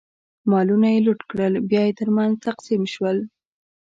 [0.51, 3.17] مالونه یې لوټ کړل، بیا یې ترمنځ تقسیم شول.